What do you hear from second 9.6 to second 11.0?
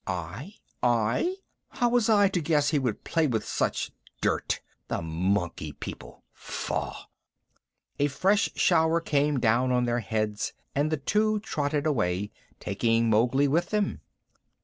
on their heads and the